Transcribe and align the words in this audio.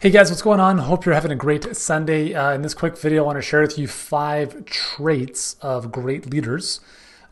Hey 0.00 0.08
guys, 0.08 0.30
what's 0.30 0.40
going 0.40 0.60
on? 0.60 0.78
Hope 0.78 1.04
you're 1.04 1.14
having 1.14 1.30
a 1.30 1.36
great 1.36 1.76
Sunday. 1.76 2.32
Uh, 2.32 2.54
in 2.54 2.62
this 2.62 2.72
quick 2.72 2.96
video, 2.96 3.22
I 3.22 3.26
want 3.26 3.36
to 3.36 3.42
share 3.42 3.60
with 3.60 3.78
you 3.78 3.86
five 3.86 4.64
traits 4.64 5.56
of 5.60 5.92
great 5.92 6.32
leaders, 6.32 6.80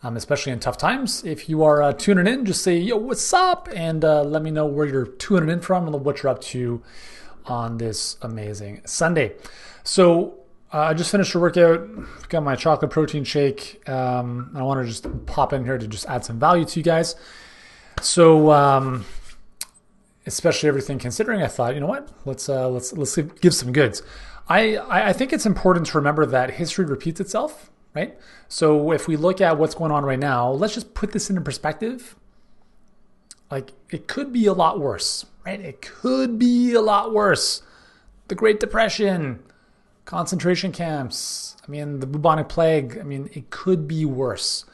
um, 0.03 0.19
especially 0.19 0.53
in 0.53 0.61
tough 0.61 0.77
times. 0.77 1.25
If 1.25 1.49
you 1.49 1.65
are 1.65 1.83
uh, 1.83 1.95
tuning 1.95 2.27
in, 2.27 2.45
just 2.45 2.62
say, 2.62 2.77
yo, 2.77 2.99
what's 2.99 3.33
up? 3.33 3.71
And 3.75 4.04
uh, 4.04 4.23
let 4.23 4.43
me 4.43 4.51
know 4.51 4.67
where 4.67 4.85
you're 4.85 5.07
tuning 5.07 5.49
in 5.49 5.62
from 5.62 5.87
and 5.87 6.04
what 6.04 6.23
you're 6.23 6.31
up 6.31 6.43
to 6.43 6.83
on 7.46 7.79
this 7.79 8.18
amazing 8.21 8.82
Sunday. 8.85 9.32
So, 9.82 10.35
uh, 10.71 10.80
I 10.80 10.93
just 10.93 11.11
finished 11.11 11.35
a 11.35 11.39
workout, 11.39 11.89
got 12.29 12.43
my 12.43 12.55
chocolate 12.55 12.91
protein 12.91 13.25
shake. 13.25 13.80
Um, 13.89 14.50
I 14.55 14.62
want 14.62 14.82
to 14.82 14.87
just 14.87 15.25
pop 15.25 15.55
in 15.55 15.64
here 15.64 15.79
to 15.79 15.89
just 15.89 16.05
add 16.05 16.23
some 16.23 16.39
value 16.39 16.66
to 16.66 16.80
you 16.80 16.85
guys. 16.85 17.16
So, 18.03 18.50
um, 18.50 19.07
especially 20.29 20.69
everything 20.69 20.99
considering, 20.99 21.43
I 21.43 21.49
thought, 21.49 21.75
you 21.75 21.81
know 21.81 21.87
what, 21.87 22.09
let's 22.25 22.49
uh, 22.49 22.69
let's 22.69 22.93
let's 22.93 23.17
give 23.17 23.55
some 23.55 23.73
goods. 23.73 24.03
I 24.49 24.79
I 25.09 25.13
think 25.13 25.32
it's 25.32 25.46
important 25.46 25.86
to 25.86 25.99
remember 25.99 26.25
that 26.27 26.53
history 26.53 26.85
repeats 26.85 27.21
itself, 27.21 27.71
right? 27.95 28.17
So 28.46 28.93
if 28.93 29.09
we 29.09 29.17
look 29.17 29.41
at 29.41 29.59
what's 29.59 29.75
going 29.75 29.91
on 29.91 30.05
right 30.05 30.19
now, 30.19 30.50
let's 30.50 30.75
just 30.75 30.95
put 30.95 31.13
this 31.13 31.29
into 31.29 31.43
perspective. 31.43 32.14
Like 33.50 33.72
it 33.91 34.06
could 34.06 34.33
be 34.33 34.47
a 34.47 34.53
lot 34.53 34.78
worse, 34.78 35.27
right? 35.45 35.61
It 35.61 35.81
could 35.81 36.39
be 36.39 36.75
a 36.75 36.81
lot 36.81 37.12
worse. 37.12 37.62
The 38.28 38.34
Great 38.34 38.61
Depression, 38.61 39.42
concentration 40.05 40.70
camps. 40.70 41.56
I 41.67 41.70
mean, 41.70 42.00
the 42.00 42.06
bubonic 42.06 42.48
plague. 42.48 42.98
I 42.98 43.03
mean, 43.03 43.31
it 43.33 43.50
could 43.50 43.89
be 43.89 44.05
worse. 44.05 44.64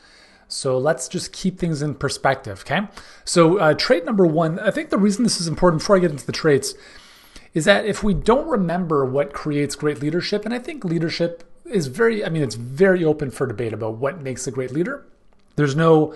So 0.55 0.79
let's 0.79 1.09
just 1.09 1.33
keep 1.33 1.59
things 1.59 1.83
in 1.83 1.97
perspective, 1.97 2.61
okay? 2.61 2.87
So, 3.25 3.59
uh, 3.59 3.75
trait 3.75 4.05
number 4.05 4.25
one, 4.25 4.61
I 4.61 4.71
think 4.71 4.91
the 4.91 4.99
reason 4.99 5.25
this 5.25 5.41
is 5.41 5.49
important 5.49 5.83
before 5.83 5.97
I 5.97 5.99
get 5.99 6.13
into 6.13 6.25
the 6.25 6.33
traits 6.33 6.75
is 7.55 7.65
that 7.65 7.87
if 7.87 8.05
we 8.05 8.15
don't 8.15 8.47
remember 8.47 9.05
what 9.05 9.33
creates 9.33 9.75
great 9.75 10.01
leadership, 10.01 10.45
and 10.45 10.55
I 10.55 10.61
think 10.61 10.85
leadership 10.85 11.43
is 11.65 11.89
very, 11.89 12.25
I 12.25 12.29
mean, 12.29 12.43
it's 12.43 12.55
very 12.55 13.05
open 13.05 13.33
for 13.33 13.47
debate 13.47 13.73
about 13.73 13.95
what 13.97 14.23
makes 14.23 14.47
a 14.47 14.53
great 14.53 14.71
leader. 14.71 15.05
There's 15.57 15.75
no, 15.75 16.15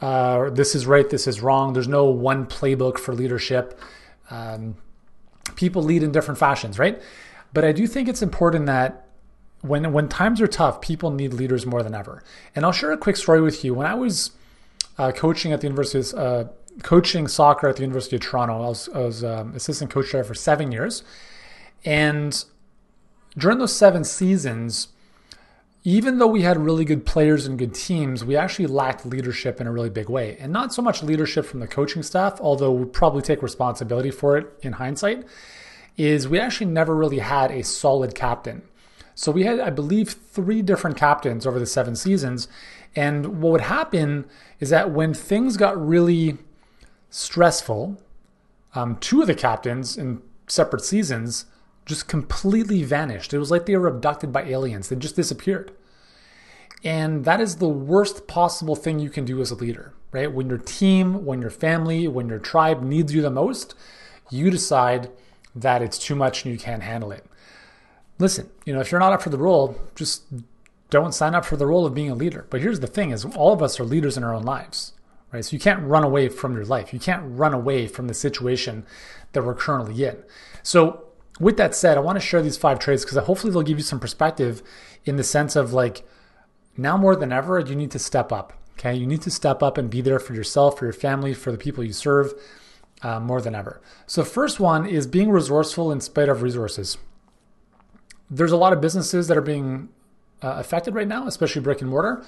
uh, 0.00 0.50
this 0.50 0.74
is 0.74 0.86
right, 0.86 1.08
this 1.08 1.28
is 1.28 1.40
wrong. 1.40 1.72
There's 1.72 1.88
no 1.88 2.06
one 2.06 2.46
playbook 2.46 2.98
for 2.98 3.14
leadership. 3.14 3.80
Um, 4.30 4.76
people 5.54 5.82
lead 5.82 6.02
in 6.02 6.10
different 6.10 6.38
fashions, 6.38 6.80
right? 6.80 7.00
But 7.52 7.64
I 7.64 7.70
do 7.70 7.86
think 7.86 8.08
it's 8.08 8.22
important 8.22 8.66
that 8.66 9.07
when 9.62 9.92
when 9.92 10.08
times 10.08 10.40
are 10.40 10.46
tough, 10.46 10.80
people 10.80 11.10
need 11.10 11.32
leaders 11.32 11.66
more 11.66 11.82
than 11.82 11.94
ever. 11.94 12.22
And 12.54 12.64
I'll 12.64 12.72
share 12.72 12.92
a 12.92 12.98
quick 12.98 13.16
story 13.16 13.40
with 13.40 13.64
you. 13.64 13.74
When 13.74 13.86
I 13.86 13.94
was 13.94 14.30
uh, 14.96 15.12
coaching 15.12 15.52
at 15.52 15.60
the 15.60 15.66
University, 15.66 16.16
uh, 16.16 16.44
coaching 16.82 17.26
soccer 17.28 17.68
at 17.68 17.76
the 17.76 17.82
University 17.82 18.16
of 18.16 18.22
Toronto, 18.22 18.54
I 18.54 18.68
was, 18.68 18.88
I 18.94 18.98
was 18.98 19.24
um, 19.24 19.54
assistant 19.54 19.90
coach 19.90 20.12
there 20.12 20.24
for 20.24 20.34
seven 20.34 20.70
years, 20.70 21.02
and 21.84 22.44
during 23.36 23.58
those 23.58 23.74
seven 23.74 24.04
seasons, 24.04 24.88
even 25.84 26.18
though 26.18 26.26
we 26.26 26.42
had 26.42 26.58
really 26.58 26.84
good 26.84 27.06
players 27.06 27.46
and 27.46 27.58
good 27.58 27.74
teams, 27.74 28.24
we 28.24 28.36
actually 28.36 28.66
lacked 28.66 29.06
leadership 29.06 29.60
in 29.60 29.66
a 29.66 29.72
really 29.72 29.90
big 29.90 30.08
way. 30.08 30.36
And 30.38 30.52
not 30.52 30.74
so 30.74 30.82
much 30.82 31.02
leadership 31.02 31.46
from 31.46 31.60
the 31.60 31.66
coaching 31.66 32.02
staff, 32.02 32.40
although 32.40 32.72
we 32.72 32.84
probably 32.84 33.22
take 33.22 33.42
responsibility 33.42 34.10
for 34.10 34.36
it 34.36 34.46
in 34.62 34.74
hindsight, 34.74 35.24
is 35.96 36.28
we 36.28 36.38
actually 36.38 36.66
never 36.66 36.94
really 36.94 37.20
had 37.20 37.50
a 37.50 37.62
solid 37.62 38.14
captain. 38.14 38.62
So 39.18 39.32
we 39.32 39.42
had, 39.42 39.58
I 39.58 39.70
believe, 39.70 40.10
three 40.10 40.62
different 40.62 40.96
captains 40.96 41.44
over 41.44 41.58
the 41.58 41.66
seven 41.66 41.96
seasons. 41.96 42.46
And 42.94 43.42
what 43.42 43.50
would 43.50 43.60
happen 43.62 44.26
is 44.60 44.70
that 44.70 44.92
when 44.92 45.12
things 45.12 45.56
got 45.56 45.76
really 45.76 46.38
stressful, 47.10 48.00
um, 48.76 48.94
two 49.00 49.20
of 49.20 49.26
the 49.26 49.34
captains 49.34 49.98
in 49.98 50.22
separate 50.46 50.84
seasons 50.84 51.46
just 51.84 52.06
completely 52.06 52.84
vanished. 52.84 53.34
It 53.34 53.40
was 53.40 53.50
like 53.50 53.66
they 53.66 53.76
were 53.76 53.88
abducted 53.88 54.32
by 54.32 54.44
aliens, 54.44 54.88
they 54.88 54.94
just 54.94 55.16
disappeared. 55.16 55.72
And 56.84 57.24
that 57.24 57.40
is 57.40 57.56
the 57.56 57.68
worst 57.68 58.28
possible 58.28 58.76
thing 58.76 59.00
you 59.00 59.10
can 59.10 59.24
do 59.24 59.40
as 59.40 59.50
a 59.50 59.56
leader, 59.56 59.94
right? 60.12 60.32
When 60.32 60.48
your 60.48 60.58
team, 60.58 61.24
when 61.24 61.40
your 61.40 61.50
family, 61.50 62.06
when 62.06 62.28
your 62.28 62.38
tribe 62.38 62.84
needs 62.84 63.12
you 63.12 63.20
the 63.20 63.30
most, 63.30 63.74
you 64.30 64.48
decide 64.48 65.10
that 65.56 65.82
it's 65.82 65.98
too 65.98 66.14
much 66.14 66.44
and 66.44 66.52
you 66.52 66.58
can't 66.60 66.84
handle 66.84 67.10
it 67.10 67.26
listen, 68.18 68.50
you 68.64 68.72
know, 68.72 68.80
if 68.80 68.90
you're 68.90 69.00
not 69.00 69.12
up 69.12 69.22
for 69.22 69.30
the 69.30 69.38
role, 69.38 69.80
just 69.94 70.24
don't 70.90 71.14
sign 71.14 71.34
up 71.34 71.44
for 71.44 71.56
the 71.56 71.66
role 71.66 71.86
of 71.86 71.94
being 71.94 72.10
a 72.10 72.14
leader. 72.14 72.46
But 72.50 72.60
here's 72.60 72.80
the 72.80 72.86
thing 72.86 73.10
is 73.10 73.24
all 73.24 73.52
of 73.52 73.62
us 73.62 73.78
are 73.78 73.84
leaders 73.84 74.16
in 74.16 74.24
our 74.24 74.34
own 74.34 74.42
lives, 74.42 74.92
right? 75.32 75.44
So 75.44 75.54
you 75.54 75.60
can't 75.60 75.82
run 75.82 76.04
away 76.04 76.28
from 76.28 76.54
your 76.54 76.64
life. 76.64 76.92
You 76.92 76.98
can't 76.98 77.22
run 77.24 77.54
away 77.54 77.86
from 77.86 78.08
the 78.08 78.14
situation 78.14 78.84
that 79.32 79.44
we're 79.44 79.54
currently 79.54 80.04
in. 80.04 80.22
So 80.62 81.04
with 81.38 81.56
that 81.58 81.74
said, 81.74 81.96
I 81.96 82.00
want 82.00 82.16
to 82.16 82.24
share 82.24 82.42
these 82.42 82.56
five 82.56 82.78
traits 82.78 83.04
because 83.04 83.18
hopefully 83.18 83.52
they'll 83.52 83.62
give 83.62 83.78
you 83.78 83.84
some 83.84 84.00
perspective 84.00 84.62
in 85.04 85.16
the 85.16 85.24
sense 85.24 85.56
of 85.56 85.72
like 85.72 86.06
now 86.76 86.96
more 86.96 87.16
than 87.16 87.32
ever, 87.32 87.58
you 87.58 87.74
need 87.74 87.90
to 87.92 87.98
step 87.98 88.32
up. 88.32 88.54
Okay. 88.78 88.94
You 88.94 89.06
need 89.06 89.22
to 89.22 89.30
step 89.30 89.62
up 89.62 89.76
and 89.76 89.90
be 89.90 90.00
there 90.00 90.20
for 90.20 90.34
yourself, 90.34 90.78
for 90.78 90.84
your 90.84 90.92
family, 90.92 91.34
for 91.34 91.50
the 91.50 91.58
people 91.58 91.82
you 91.82 91.92
serve 91.92 92.32
uh, 93.02 93.18
more 93.18 93.40
than 93.40 93.54
ever. 93.54 93.80
So, 94.06 94.22
first 94.22 94.60
one 94.60 94.86
is 94.86 95.06
being 95.06 95.30
resourceful 95.30 95.90
in 95.90 96.00
spite 96.00 96.28
of 96.28 96.42
resources 96.42 96.96
there's 98.30 98.52
a 98.52 98.56
lot 98.56 98.72
of 98.72 98.80
businesses 98.80 99.28
that 99.28 99.36
are 99.36 99.42
being 99.42 99.88
uh, 100.42 100.54
affected 100.58 100.94
right 100.94 101.08
now, 101.08 101.26
especially 101.26 101.62
brick 101.62 101.80
and 101.80 101.90
mortar, 101.90 102.24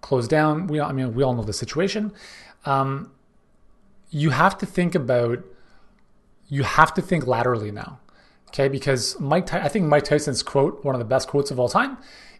closed 0.00 0.30
down. 0.30 0.66
We, 0.66 0.80
I 0.80 0.92
mean, 0.92 1.14
we 1.14 1.22
all 1.22 1.34
know 1.34 1.42
the 1.42 1.52
situation. 1.52 2.12
Um, 2.64 3.12
you 4.10 4.30
have 4.30 4.58
to 4.58 4.66
think 4.66 4.94
about, 4.94 5.44
you 6.48 6.64
have 6.64 6.92
to 6.94 7.02
think 7.02 7.26
laterally 7.26 7.70
now, 7.70 8.00
okay? 8.48 8.68
Because 8.68 9.18
Mike, 9.20 9.52
I 9.54 9.68
think 9.68 9.86
Mike 9.86 10.04
Tyson's 10.04 10.42
quote, 10.42 10.84
one 10.84 10.94
of 10.94 10.98
the 10.98 11.04
best 11.04 11.28
quotes 11.28 11.50
of 11.50 11.60
all 11.60 11.68
time, 11.68 11.96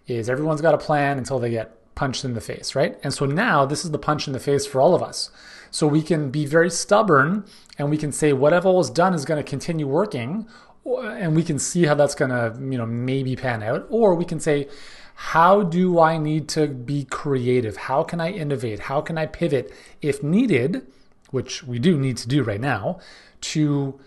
is 0.07 0.29
everyone's 0.29 0.61
got 0.61 0.75
a 0.75 0.79
plan 0.79 1.17
until 1.17 1.39
they 1.39 1.51
get 1.51 1.77
punched 1.95 2.25
in 2.25 2.35
the 2.35 2.41
face, 2.41 2.75
right? 2.75 2.99
And 3.05 3.15
so 3.15 3.27
now 3.27 3.65
this 3.67 3.85
is 3.85 3.91
the 3.91 3.99
punch 3.99 4.27
in 4.27 4.33
the 4.33 4.41
face 4.41 4.67
for 4.67 4.81
all 4.81 4.95
of 4.95 5.03
us. 5.03 5.31
So 5.71 5.87
we 5.87 6.03
can 6.03 6.31
be 6.31 6.47
very 6.47 6.71
stubborn 6.71 7.45
and 7.79 7.91
we 7.91 7.97
can 7.97 8.11
say 8.11 8.33
whatever 8.33 8.73
was 8.73 8.91
done 8.91 9.15
is 9.15 9.25
going 9.25 9.43
to 9.43 9.49
continue 9.49 9.87
working 9.87 10.49
and 10.85 11.37
we 11.37 11.43
can 11.43 11.59
see 11.59 11.85
how 11.85 11.95
that's 11.95 12.15
going 12.15 12.31
to 12.31 12.57
you 12.61 12.79
know 12.79 12.87
maybe 12.87 13.37
pan 13.37 13.63
out. 13.63 13.87
Or 13.91 14.15
we 14.15 14.25
can 14.25 14.41
say 14.41 14.69
how 15.15 15.63
do 15.63 16.01
i 16.01 16.17
need 16.17 16.49
to 16.49 16.67
be 16.67 17.05
creative? 17.05 17.77
How 17.77 18.03
can 18.03 18.21
i 18.21 18.31
innovate? 18.31 18.81
How 18.81 19.01
can 19.01 19.19
i 19.19 19.27
pivot 19.27 19.73
if 20.01 20.23
needed 20.23 20.87
which 21.31 21.63
we 21.63 21.79
do 21.79 21.99
need 21.99 22.17
to 22.17 22.27
do 22.27 22.43
right 22.43 22.61
now 22.61 22.99
to 23.43 24.01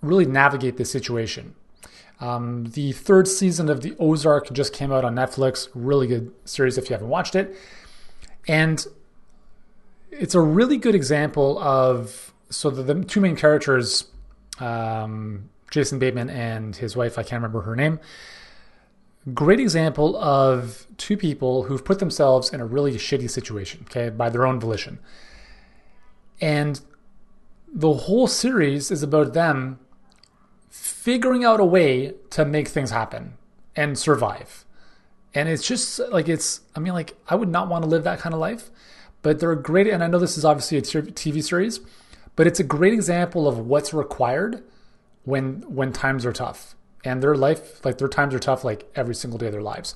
really 0.00 0.24
navigate 0.24 0.76
this 0.76 0.90
situation? 0.90 1.54
Um, 2.20 2.66
the 2.66 2.92
third 2.92 3.28
season 3.28 3.68
of 3.68 3.82
the 3.82 3.94
ozark 3.98 4.50
just 4.52 4.72
came 4.72 4.92
out 4.92 5.04
on 5.04 5.14
netflix. 5.14 5.68
Really 5.74 6.06
good 6.06 6.32
series 6.44 6.78
if 6.78 6.88
you 6.88 6.94
haven't 6.94 7.08
watched 7.08 7.34
it. 7.34 7.54
And 8.48 8.86
it's 10.10 10.34
a 10.34 10.40
really 10.40 10.78
good 10.78 10.94
example 10.94 11.58
of 11.58 12.32
so 12.48 12.70
the, 12.70 12.82
the 12.82 13.04
two 13.04 13.20
main 13.20 13.34
characters 13.34 14.06
um, 14.60 15.50
Jason 15.70 15.98
Bateman 15.98 16.30
and 16.30 16.76
his 16.76 16.96
wife, 16.96 17.18
I 17.18 17.22
can't 17.22 17.42
remember 17.42 17.62
her 17.62 17.76
name. 17.76 18.00
Great 19.34 19.58
example 19.58 20.16
of 20.16 20.86
two 20.96 21.16
people 21.16 21.64
who've 21.64 21.84
put 21.84 21.98
themselves 21.98 22.52
in 22.52 22.60
a 22.60 22.66
really 22.66 22.92
shitty 22.92 23.28
situation, 23.28 23.84
okay, 23.90 24.08
by 24.08 24.28
their 24.28 24.46
own 24.46 24.60
volition. 24.60 25.00
And 26.40 26.80
the 27.72 27.92
whole 27.92 28.26
series 28.26 28.90
is 28.90 29.02
about 29.02 29.32
them 29.32 29.80
figuring 30.70 31.44
out 31.44 31.60
a 31.60 31.64
way 31.64 32.14
to 32.30 32.44
make 32.44 32.68
things 32.68 32.90
happen 32.90 33.34
and 33.74 33.98
survive. 33.98 34.64
And 35.34 35.48
it's 35.48 35.66
just 35.66 35.98
like 36.10 36.28
it's, 36.28 36.60
I 36.74 36.80
mean, 36.80 36.92
like, 36.92 37.16
I 37.28 37.34
would 37.34 37.48
not 37.48 37.68
want 37.68 37.84
to 37.84 37.90
live 37.90 38.04
that 38.04 38.20
kind 38.20 38.34
of 38.34 38.40
life, 38.40 38.70
but 39.22 39.40
they're 39.40 39.54
great. 39.54 39.88
And 39.88 40.02
I 40.02 40.06
know 40.06 40.18
this 40.18 40.38
is 40.38 40.44
obviously 40.44 40.78
a 40.78 40.82
TV 40.82 41.42
series, 41.42 41.80
but 42.36 42.46
it's 42.46 42.60
a 42.60 42.64
great 42.64 42.92
example 42.92 43.48
of 43.48 43.58
what's 43.58 43.92
required 43.92 44.62
when 45.26 45.60
when 45.68 45.92
times 45.92 46.24
are 46.24 46.32
tough. 46.32 46.74
And 47.04 47.22
their 47.22 47.34
life 47.34 47.84
like 47.84 47.98
their 47.98 48.08
times 48.08 48.34
are 48.34 48.38
tough 48.38 48.64
like 48.64 48.90
every 48.94 49.14
single 49.14 49.38
day 49.38 49.46
of 49.46 49.52
their 49.52 49.62
lives. 49.62 49.94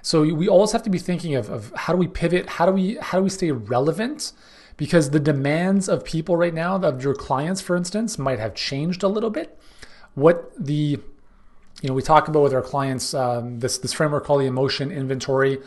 So 0.00 0.22
we 0.22 0.48
always 0.48 0.72
have 0.72 0.84
to 0.84 0.90
be 0.90 0.98
thinking 0.98 1.34
of, 1.34 1.50
of 1.50 1.72
how 1.74 1.92
do 1.92 1.98
we 1.98 2.08
pivot? 2.08 2.48
How 2.48 2.64
do 2.64 2.72
we 2.72 2.96
how 2.96 3.18
do 3.18 3.24
we 3.24 3.30
stay 3.30 3.52
relevant? 3.52 4.32
Because 4.78 5.10
the 5.10 5.20
demands 5.20 5.88
of 5.88 6.04
people 6.04 6.36
right 6.36 6.54
now 6.54 6.76
of 6.76 7.02
your 7.02 7.14
clients 7.14 7.60
for 7.60 7.76
instance 7.76 8.18
might 8.18 8.38
have 8.38 8.54
changed 8.54 9.02
a 9.02 9.08
little 9.08 9.30
bit. 9.30 9.58
What 10.14 10.52
the 10.58 10.98
you 11.82 11.88
know 11.88 11.94
we 11.94 12.02
talk 12.02 12.28
about 12.28 12.42
with 12.42 12.54
our 12.54 12.62
clients 12.62 13.12
um, 13.12 13.58
this 13.58 13.78
this 13.78 13.92
framework 13.92 14.24
called 14.24 14.40
the 14.40 14.46
emotion 14.46 14.90
inventory 14.90 15.58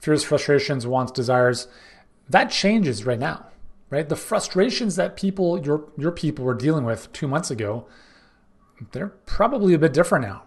fears 0.00 0.24
frustrations 0.24 0.86
wants 0.86 1.12
desires. 1.12 1.68
That 2.28 2.50
changes 2.50 3.06
right 3.06 3.18
now 3.18 3.46
right? 3.90 4.08
The 4.08 4.16
frustrations 4.16 4.96
that 4.96 5.16
people 5.16 5.64
your 5.64 5.88
your 5.96 6.12
people 6.12 6.44
were 6.44 6.54
dealing 6.54 6.84
with 6.84 7.12
two 7.12 7.28
months 7.28 7.50
ago 7.50 7.86
they're 8.92 9.08
probably 9.08 9.74
a 9.74 9.78
bit 9.78 9.92
different 9.92 10.24
now. 10.24 10.44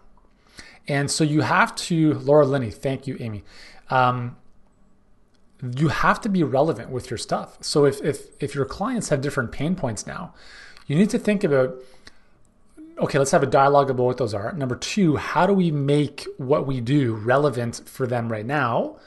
And 0.87 1.09
so 1.11 1.23
you 1.23 1.41
have 1.41 1.75
to, 1.75 2.15
Laura 2.15 2.45
Linney, 2.45 2.71
thank 2.71 3.07
you, 3.07 3.17
Amy. 3.19 3.43
Um, 3.89 4.37
you 5.77 5.89
have 5.89 6.19
to 6.21 6.29
be 6.29 6.43
relevant 6.43 6.89
with 6.89 7.11
your 7.11 7.17
stuff. 7.17 7.57
So 7.61 7.85
if, 7.85 8.01
if 8.01 8.27
if 8.39 8.55
your 8.55 8.65
clients 8.65 9.09
have 9.09 9.21
different 9.21 9.51
pain 9.51 9.75
points 9.75 10.07
now, 10.07 10.33
you 10.87 10.95
need 10.95 11.11
to 11.11 11.19
think 11.19 11.43
about 11.43 11.75
okay, 13.01 13.17
let's 13.17 13.31
have 13.31 13.43
a 13.43 13.47
dialogue 13.47 13.89
about 13.89 14.03
what 14.03 14.17
those 14.17 14.33
are. 14.33 14.53
Number 14.53 14.75
two, 14.75 15.15
how 15.15 15.47
do 15.47 15.53
we 15.53 15.71
make 15.71 16.27
what 16.37 16.67
we 16.67 16.79
do 16.81 17.15
relevant 17.15 17.81
for 17.85 18.05
them 18.05 18.31
right 18.31 18.45
now? 18.45 18.97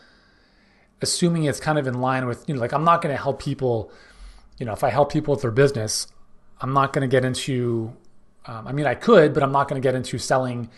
Assuming 1.01 1.45
it's 1.45 1.61
kind 1.61 1.79
of 1.79 1.87
in 1.87 2.01
line 2.01 2.27
with, 2.27 2.49
you 2.49 2.55
know, 2.55 2.61
like 2.61 2.73
I'm 2.73 2.85
not 2.85 3.03
going 3.03 3.15
to 3.15 3.23
help 3.23 3.41
people, 3.41 3.93
you 4.59 4.67
know, 4.67 4.73
if 4.73 4.83
I 4.83 4.91
help 4.91 5.13
people 5.13 5.33
with 5.33 5.43
their 5.43 5.53
business, 5.53 6.09
I'm 6.61 6.73
not 6.73 6.93
going 6.93 7.09
to 7.09 7.09
get 7.09 7.25
into, 7.25 7.95
um, 8.47 8.67
I 8.67 8.73
mean, 8.73 8.87
I 8.87 8.95
could, 8.95 9.33
but 9.35 9.43
I'm 9.43 9.53
not 9.53 9.69
going 9.69 9.81
to 9.81 9.87
get 9.87 9.95
into 9.95 10.19
selling 10.19 10.71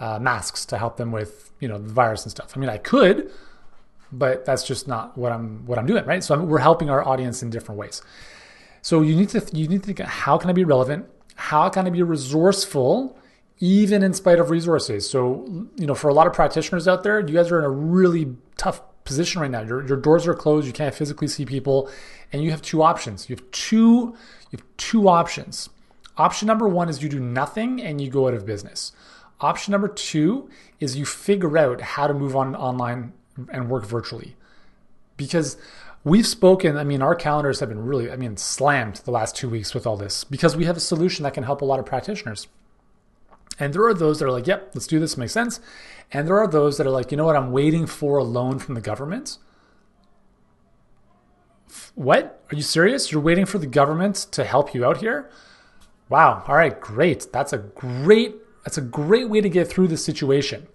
uh, 0.00 0.18
masks 0.18 0.64
to 0.66 0.78
help 0.78 0.96
them 0.96 1.12
with, 1.12 1.50
you 1.60 1.68
know, 1.68 1.78
the 1.78 1.92
virus 1.92 2.24
and 2.24 2.30
stuff. 2.30 2.52
I 2.56 2.60
mean, 2.60 2.68
I 2.68 2.78
could, 2.78 3.30
but 4.10 4.44
that's 4.44 4.64
just 4.64 4.88
not 4.88 5.16
what 5.16 5.32
I'm 5.32 5.64
what 5.66 5.78
I'm 5.78 5.86
doing, 5.86 6.04
right? 6.04 6.22
So 6.22 6.34
I'm, 6.34 6.48
we're 6.48 6.58
helping 6.58 6.90
our 6.90 7.06
audience 7.06 7.42
in 7.42 7.50
different 7.50 7.78
ways. 7.78 8.02
So 8.82 9.00
you 9.00 9.14
need 9.14 9.28
to 9.30 9.44
you 9.52 9.68
need 9.68 9.82
to 9.84 9.94
think 9.94 10.00
how 10.00 10.36
can 10.36 10.50
I 10.50 10.52
be 10.52 10.64
relevant? 10.64 11.06
How 11.36 11.68
can 11.68 11.86
I 11.86 11.90
be 11.90 12.02
resourceful 12.02 13.16
even 13.60 14.02
in 14.02 14.12
spite 14.12 14.40
of 14.40 14.50
resources? 14.50 15.08
So, 15.08 15.68
you 15.76 15.86
know, 15.86 15.94
for 15.94 16.08
a 16.08 16.14
lot 16.14 16.26
of 16.26 16.32
practitioners 16.32 16.88
out 16.88 17.04
there, 17.04 17.20
you 17.20 17.34
guys 17.34 17.50
are 17.50 17.58
in 17.58 17.64
a 17.64 17.70
really 17.70 18.36
tough 18.56 18.82
position 19.04 19.40
right 19.40 19.50
now. 19.50 19.62
Your, 19.62 19.86
your 19.86 19.96
doors 19.96 20.26
are 20.26 20.34
closed, 20.34 20.66
you 20.66 20.72
can't 20.72 20.94
physically 20.94 21.28
see 21.28 21.44
people, 21.44 21.90
and 22.32 22.42
you 22.42 22.50
have 22.50 22.62
two 22.62 22.82
options. 22.82 23.28
You 23.30 23.36
have 23.36 23.50
two 23.52 24.16
you 24.50 24.58
have 24.58 24.64
two 24.76 25.08
options. 25.08 25.70
Option 26.16 26.46
number 26.46 26.68
1 26.68 26.88
is 26.88 27.02
you 27.02 27.08
do 27.08 27.20
nothing 27.20 27.80
and 27.80 28.00
you 28.00 28.10
go 28.10 28.28
out 28.28 28.34
of 28.34 28.44
business. 28.44 28.92
Option 29.40 29.72
number 29.72 29.88
2 29.88 30.48
is 30.78 30.96
you 30.96 31.04
figure 31.04 31.56
out 31.58 31.80
how 31.80 32.06
to 32.06 32.14
move 32.14 32.36
on 32.36 32.54
online 32.54 33.12
and 33.50 33.70
work 33.70 33.84
virtually. 33.84 34.36
Because 35.16 35.56
we've 36.04 36.26
spoken, 36.26 36.76
I 36.76 36.84
mean, 36.84 37.02
our 37.02 37.14
calendars 37.14 37.60
have 37.60 37.68
been 37.68 37.84
really, 37.84 38.10
I 38.10 38.16
mean, 38.16 38.36
slammed 38.36 38.96
the 38.96 39.10
last 39.10 39.36
two 39.36 39.48
weeks 39.48 39.74
with 39.74 39.86
all 39.86 39.96
this 39.96 40.24
because 40.24 40.56
we 40.56 40.64
have 40.64 40.76
a 40.76 40.80
solution 40.80 41.22
that 41.22 41.34
can 41.34 41.44
help 41.44 41.62
a 41.62 41.64
lot 41.64 41.78
of 41.78 41.86
practitioners. 41.86 42.46
And 43.58 43.72
there 43.72 43.84
are 43.84 43.94
those 43.94 44.18
that 44.18 44.26
are 44.26 44.30
like, 44.30 44.46
yep, 44.46 44.70
let's 44.74 44.86
do 44.86 44.98
this, 44.98 45.16
makes 45.16 45.32
sense. 45.32 45.60
And 46.10 46.26
there 46.26 46.38
are 46.38 46.48
those 46.48 46.78
that 46.78 46.86
are 46.86 46.90
like, 46.90 47.10
you 47.10 47.16
know 47.16 47.24
what, 47.24 47.36
I'm 47.36 47.52
waiting 47.52 47.86
for 47.86 48.18
a 48.18 48.24
loan 48.24 48.58
from 48.58 48.74
the 48.74 48.80
government. 48.80 49.38
What? 51.94 52.42
Are 52.50 52.56
you 52.56 52.62
serious? 52.62 53.12
You're 53.12 53.20
waiting 53.20 53.46
for 53.46 53.58
the 53.58 53.66
government 53.66 54.16
to 54.32 54.44
help 54.44 54.74
you 54.74 54.84
out 54.84 54.98
here? 54.98 55.30
Wow. 56.12 56.44
All 56.46 56.56
right, 56.56 56.78
great. 56.78 57.28
That's 57.32 57.54
a 57.54 57.58
great 57.58 58.34
that's 58.64 58.76
a 58.76 58.82
great 58.82 59.30
way 59.30 59.40
to 59.40 59.48
get 59.48 59.66
through 59.66 59.88
this 59.88 60.04
situation. 60.04 60.68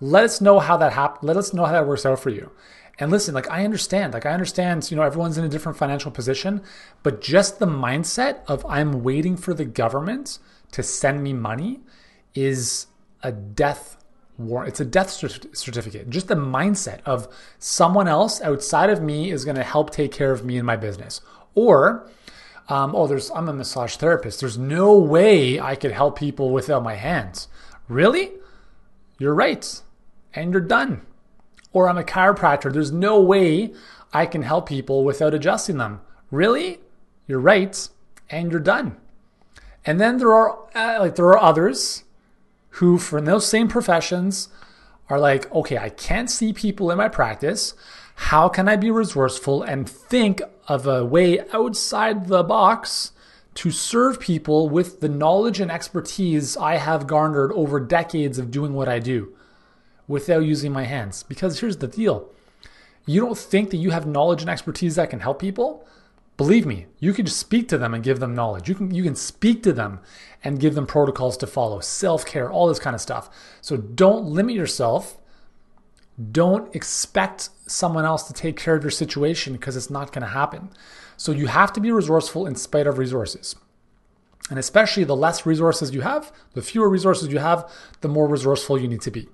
Let 0.00 0.22
us 0.22 0.40
know 0.40 0.60
how 0.60 0.76
that 0.76 0.92
happens. 0.92 1.24
Let 1.24 1.36
us 1.36 1.52
know 1.52 1.64
how 1.64 1.72
that 1.72 1.88
works 1.88 2.06
out 2.06 2.20
for 2.20 2.30
you. 2.30 2.52
And 3.00 3.10
listen, 3.10 3.34
like 3.34 3.50
I 3.50 3.64
understand, 3.64 4.14
like 4.14 4.26
I 4.26 4.30
understand, 4.30 4.88
you 4.88 4.96
know, 4.96 5.02
everyone's 5.02 5.38
in 5.38 5.44
a 5.44 5.48
different 5.48 5.76
financial 5.76 6.12
position, 6.12 6.62
but 7.02 7.20
just 7.20 7.58
the 7.58 7.66
mindset 7.66 8.42
of 8.46 8.64
I'm 8.66 9.02
waiting 9.02 9.36
for 9.36 9.52
the 9.52 9.64
government 9.64 10.38
to 10.70 10.84
send 10.84 11.20
me 11.20 11.32
money 11.32 11.80
is 12.36 12.86
a 13.24 13.32
death 13.32 14.04
warrant. 14.38 14.68
It's 14.68 14.80
a 14.80 14.84
death 14.84 15.10
certificate. 15.10 16.10
Just 16.10 16.28
the 16.28 16.36
mindset 16.36 17.00
of 17.04 17.26
someone 17.58 18.06
else 18.06 18.40
outside 18.40 18.90
of 18.90 19.02
me 19.02 19.32
is 19.32 19.44
going 19.44 19.56
to 19.56 19.64
help 19.64 19.90
take 19.90 20.12
care 20.12 20.30
of 20.30 20.44
me 20.44 20.58
and 20.58 20.66
my 20.66 20.76
business. 20.76 21.22
Or, 21.56 22.08
um, 22.68 22.94
oh, 22.94 23.06
there's 23.06 23.30
I'm 23.30 23.48
a 23.48 23.52
massage 23.52 23.96
therapist. 23.96 24.40
There's 24.40 24.58
no 24.58 24.98
way 24.98 25.60
I 25.60 25.76
could 25.76 25.92
help 25.92 26.18
people 26.18 26.50
without 26.50 26.82
my 26.82 26.94
hands. 26.94 27.48
Really? 27.88 28.32
You're 29.18 29.34
right 29.34 29.82
and 30.34 30.52
you're 30.52 30.60
done. 30.60 31.02
Or 31.72 31.88
I'm 31.88 31.98
a 31.98 32.02
chiropractor. 32.04 32.72
There's 32.72 32.92
no 32.92 33.20
way 33.20 33.72
I 34.12 34.26
can 34.26 34.42
help 34.42 34.68
people 34.68 35.04
without 35.04 35.34
adjusting 35.34 35.78
them. 35.78 36.00
Really? 36.30 36.80
You're 37.26 37.40
right, 37.40 37.88
and 38.30 38.50
you're 38.50 38.60
done. 38.60 38.96
And 39.84 40.00
then 40.00 40.18
there 40.18 40.32
are 40.32 40.58
uh, 40.74 40.98
like 41.00 41.16
there 41.16 41.26
are 41.26 41.42
others 41.42 42.04
who, 42.70 42.98
from 42.98 43.24
those 43.24 43.46
same 43.46 43.68
professions, 43.68 44.48
are 45.08 45.18
like, 45.18 45.52
okay, 45.52 45.78
I 45.78 45.88
can't 45.88 46.30
see 46.30 46.52
people 46.52 46.90
in 46.90 46.98
my 46.98 47.08
practice. 47.08 47.74
How 48.16 48.48
can 48.48 48.68
I 48.68 48.76
be 48.76 48.90
resourceful 48.90 49.62
and 49.62 49.88
think 49.88 50.42
of 50.68 50.86
a 50.86 51.04
way 51.04 51.40
outside 51.52 52.28
the 52.28 52.42
box 52.42 53.12
to 53.54 53.70
serve 53.70 54.20
people 54.20 54.68
with 54.68 55.00
the 55.00 55.08
knowledge 55.08 55.60
and 55.60 55.70
expertise 55.70 56.56
I 56.56 56.76
have 56.76 57.06
garnered 57.06 57.52
over 57.52 57.80
decades 57.80 58.38
of 58.38 58.50
doing 58.50 58.74
what 58.74 58.88
I 58.88 58.98
do? 58.98 59.36
without 60.08 60.44
using 60.44 60.72
my 60.72 60.84
hands. 60.84 61.22
Because 61.22 61.60
here's 61.60 61.78
the 61.78 61.88
deal 61.88 62.28
you 63.04 63.20
don't 63.20 63.38
think 63.38 63.70
that 63.70 63.76
you 63.76 63.90
have 63.90 64.06
knowledge 64.06 64.40
and 64.40 64.50
expertise 64.50 64.96
that 64.96 65.10
can 65.10 65.20
help 65.20 65.40
people? 65.40 65.86
Believe 66.36 66.66
me, 66.66 66.86
you 66.98 67.14
can 67.14 67.24
just 67.24 67.38
speak 67.38 67.66
to 67.68 67.78
them 67.78 67.94
and 67.94 68.04
give 68.04 68.20
them 68.20 68.34
knowledge. 68.34 68.68
You 68.68 68.74
can 68.74 68.94
you 68.94 69.02
can 69.02 69.14
speak 69.14 69.62
to 69.62 69.72
them 69.72 70.00
and 70.44 70.60
give 70.60 70.74
them 70.74 70.86
protocols 70.86 71.36
to 71.38 71.46
follow, 71.46 71.80
self-care, 71.80 72.50
all 72.50 72.68
this 72.68 72.78
kind 72.78 72.94
of 72.94 73.00
stuff. 73.00 73.30
So 73.62 73.76
don't 73.76 74.26
limit 74.26 74.54
yourself. 74.54 75.18
Don't 76.32 76.74
expect 76.74 77.50
someone 77.66 78.04
else 78.04 78.24
to 78.24 78.32
take 78.32 78.56
care 78.56 78.74
of 78.74 78.82
your 78.82 78.90
situation 78.90 79.54
because 79.54 79.76
it's 79.76 79.90
not 79.90 80.12
going 80.12 80.22
to 80.22 80.28
happen. 80.28 80.70
So 81.16 81.32
you 81.32 81.46
have 81.46 81.72
to 81.74 81.80
be 81.80 81.90
resourceful 81.90 82.46
in 82.46 82.54
spite 82.54 82.86
of 82.86 82.98
resources. 82.98 83.56
And 84.50 84.58
especially 84.58 85.04
the 85.04 85.16
less 85.16 85.44
resources 85.44 85.94
you 85.94 86.02
have, 86.02 86.32
the 86.52 86.62
fewer 86.62 86.88
resources 86.88 87.28
you 87.28 87.38
have, 87.38 87.70
the 88.00 88.08
more 88.08 88.28
resourceful 88.28 88.78
you 88.78 88.88
need 88.88 89.00
to 89.02 89.10
be. 89.10 89.28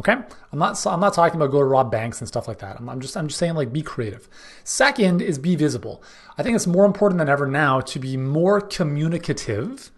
Okay, 0.00 0.12
I'm 0.12 0.58
not. 0.58 0.84
I'm 0.86 1.00
not 1.00 1.14
talking 1.14 1.36
about 1.36 1.52
go 1.52 1.60
to 1.60 1.64
rob 1.64 1.90
banks 1.90 2.20
and 2.20 2.26
stuff 2.26 2.48
like 2.48 2.58
that. 2.58 2.76
I'm, 2.78 2.88
I'm, 2.88 3.00
just. 3.00 3.16
I'm 3.16 3.28
just 3.28 3.38
saying 3.38 3.54
like 3.54 3.72
be 3.72 3.82
creative. 3.82 4.28
Second 4.64 5.22
is 5.22 5.38
be 5.38 5.54
visible. 5.54 6.02
I 6.36 6.42
think 6.42 6.56
it's 6.56 6.66
more 6.66 6.84
important 6.84 7.18
than 7.18 7.28
ever 7.28 7.46
now 7.46 7.80
to 7.80 7.98
be 8.00 8.16
more 8.16 8.60
communicative 8.60 9.92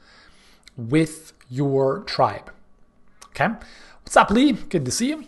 with 0.77 1.33
your 1.49 2.01
tribe. 2.01 2.53
Okay, 3.29 3.49
what's 4.03 4.17
up, 4.17 4.31
Lee? 4.31 4.53
Good 4.53 4.85
to 4.85 4.91
see 4.91 5.09
you. 5.09 5.25